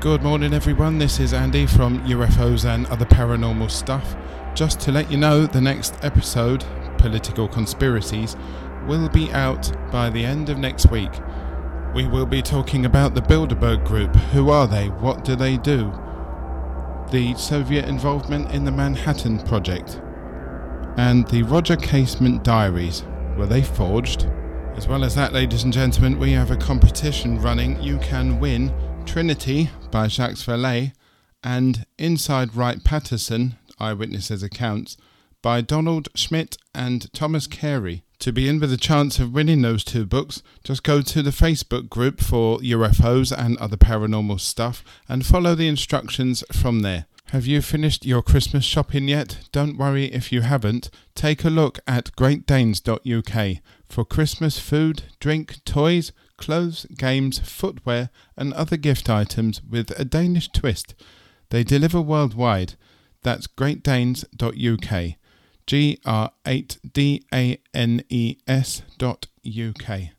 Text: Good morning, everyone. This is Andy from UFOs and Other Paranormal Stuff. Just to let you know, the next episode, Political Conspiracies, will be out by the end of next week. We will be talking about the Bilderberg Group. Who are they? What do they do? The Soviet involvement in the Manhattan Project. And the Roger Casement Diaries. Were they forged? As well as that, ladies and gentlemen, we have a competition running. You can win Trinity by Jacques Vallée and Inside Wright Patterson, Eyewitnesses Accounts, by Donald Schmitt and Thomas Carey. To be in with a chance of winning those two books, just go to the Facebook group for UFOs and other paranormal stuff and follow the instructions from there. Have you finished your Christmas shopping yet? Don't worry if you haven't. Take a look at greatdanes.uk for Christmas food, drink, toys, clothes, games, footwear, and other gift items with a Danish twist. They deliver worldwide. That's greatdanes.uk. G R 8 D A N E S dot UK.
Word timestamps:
Good 0.00 0.22
morning, 0.22 0.54
everyone. 0.54 0.98
This 0.98 1.18
is 1.18 1.32
Andy 1.32 1.66
from 1.66 2.06
UFOs 2.06 2.64
and 2.64 2.86
Other 2.86 3.04
Paranormal 3.04 3.68
Stuff. 3.68 4.14
Just 4.54 4.78
to 4.82 4.92
let 4.92 5.10
you 5.10 5.16
know, 5.16 5.44
the 5.44 5.60
next 5.60 5.96
episode, 6.04 6.64
Political 6.98 7.48
Conspiracies, 7.48 8.36
will 8.86 9.08
be 9.08 9.28
out 9.32 9.72
by 9.90 10.08
the 10.08 10.24
end 10.24 10.50
of 10.50 10.58
next 10.58 10.88
week. 10.92 11.10
We 11.96 12.06
will 12.06 12.26
be 12.26 12.42
talking 12.42 12.86
about 12.86 13.16
the 13.16 13.22
Bilderberg 13.22 13.84
Group. 13.84 14.14
Who 14.30 14.50
are 14.50 14.68
they? 14.68 14.86
What 14.86 15.24
do 15.24 15.34
they 15.34 15.56
do? 15.56 15.90
The 17.10 17.34
Soviet 17.36 17.86
involvement 17.86 18.52
in 18.52 18.64
the 18.64 18.70
Manhattan 18.70 19.40
Project. 19.40 20.00
And 20.96 21.26
the 21.26 21.42
Roger 21.42 21.74
Casement 21.74 22.44
Diaries. 22.44 23.02
Were 23.36 23.46
they 23.46 23.62
forged? 23.62 24.28
As 24.76 24.86
well 24.86 25.02
as 25.02 25.16
that, 25.16 25.32
ladies 25.32 25.64
and 25.64 25.72
gentlemen, 25.72 26.20
we 26.20 26.30
have 26.34 26.52
a 26.52 26.56
competition 26.56 27.40
running. 27.40 27.82
You 27.82 27.98
can 27.98 28.38
win 28.38 28.72
Trinity 29.08 29.70
by 29.90 30.06
Jacques 30.06 30.34
Vallée 30.34 30.92
and 31.42 31.86
Inside 31.96 32.54
Wright 32.54 32.84
Patterson, 32.84 33.56
Eyewitnesses 33.80 34.42
Accounts, 34.42 34.98
by 35.40 35.62
Donald 35.62 36.10
Schmitt 36.14 36.58
and 36.74 37.10
Thomas 37.14 37.46
Carey. 37.46 38.04
To 38.18 38.32
be 38.32 38.50
in 38.50 38.60
with 38.60 38.70
a 38.70 38.76
chance 38.76 39.18
of 39.18 39.32
winning 39.32 39.62
those 39.62 39.82
two 39.82 40.04
books, 40.04 40.42
just 40.62 40.82
go 40.82 41.00
to 41.00 41.22
the 41.22 41.30
Facebook 41.30 41.88
group 41.88 42.20
for 42.20 42.58
UFOs 42.58 43.34
and 43.36 43.56
other 43.56 43.78
paranormal 43.78 44.40
stuff 44.40 44.84
and 45.08 45.24
follow 45.24 45.54
the 45.54 45.68
instructions 45.68 46.44
from 46.52 46.80
there. 46.80 47.06
Have 47.30 47.46
you 47.46 47.62
finished 47.62 48.04
your 48.04 48.22
Christmas 48.22 48.66
shopping 48.66 49.08
yet? 49.08 49.48
Don't 49.52 49.78
worry 49.78 50.04
if 50.12 50.32
you 50.32 50.42
haven't. 50.42 50.90
Take 51.14 51.44
a 51.44 51.50
look 51.50 51.78
at 51.86 52.14
greatdanes.uk 52.14 53.62
for 53.88 54.04
Christmas 54.04 54.58
food, 54.58 55.04
drink, 55.18 55.64
toys, 55.64 56.12
clothes, 56.38 56.86
games, 56.96 57.38
footwear, 57.40 58.08
and 58.36 58.54
other 58.54 58.78
gift 58.78 59.10
items 59.10 59.60
with 59.62 59.90
a 59.98 60.04
Danish 60.04 60.48
twist. 60.48 60.94
They 61.50 61.64
deliver 61.64 62.00
worldwide. 62.00 62.74
That's 63.22 63.46
greatdanes.uk. 63.46 65.14
G 65.66 65.98
R 66.06 66.30
8 66.46 66.78
D 66.94 67.22
A 67.34 67.58
N 67.74 68.02
E 68.08 68.36
S 68.46 68.82
dot 68.96 69.26
UK. 69.46 70.17